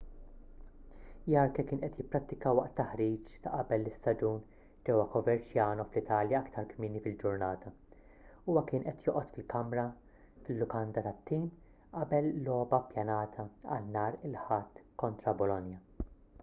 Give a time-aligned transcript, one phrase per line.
[1.31, 4.39] jarque kien qed jipprattika waqt taħriġ ta' qabel l-istaġun
[4.87, 7.73] ġewwa coverciano fl-italja aktar kmieni fil-ġurnata
[8.49, 9.85] huwa kien qed joqgħod
[10.47, 11.47] fil-lukanda tat-tim
[11.99, 16.09] qabel logħba ppjanata għal nhar il-ħadd kontra bolonia